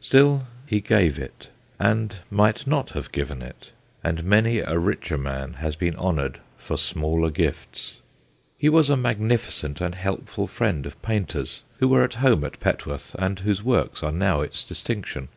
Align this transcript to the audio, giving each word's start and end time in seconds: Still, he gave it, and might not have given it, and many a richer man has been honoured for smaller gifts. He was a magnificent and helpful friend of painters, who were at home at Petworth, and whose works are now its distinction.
Still, 0.00 0.44
he 0.64 0.80
gave 0.80 1.18
it, 1.18 1.50
and 1.78 2.16
might 2.30 2.66
not 2.66 2.88
have 2.92 3.12
given 3.12 3.42
it, 3.42 3.72
and 4.02 4.24
many 4.24 4.60
a 4.60 4.78
richer 4.78 5.18
man 5.18 5.52
has 5.52 5.76
been 5.76 5.94
honoured 5.96 6.40
for 6.56 6.78
smaller 6.78 7.28
gifts. 7.30 7.98
He 8.56 8.70
was 8.70 8.88
a 8.88 8.96
magnificent 8.96 9.82
and 9.82 9.94
helpful 9.94 10.46
friend 10.46 10.86
of 10.86 11.02
painters, 11.02 11.62
who 11.76 11.88
were 11.88 12.04
at 12.04 12.14
home 12.14 12.42
at 12.42 12.58
Petworth, 12.58 13.14
and 13.18 13.40
whose 13.40 13.62
works 13.62 14.02
are 14.02 14.12
now 14.12 14.40
its 14.40 14.64
distinction. 14.64 15.28